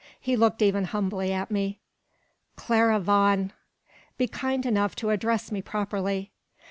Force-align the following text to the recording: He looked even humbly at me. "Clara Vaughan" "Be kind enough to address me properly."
He 0.19 0.35
looked 0.35 0.63
even 0.63 0.85
humbly 0.85 1.31
at 1.31 1.51
me. 1.51 1.77
"Clara 2.55 2.99
Vaughan" 2.99 3.53
"Be 4.17 4.27
kind 4.27 4.65
enough 4.65 4.95
to 4.95 5.11
address 5.11 5.51
me 5.51 5.61
properly." 5.61 6.31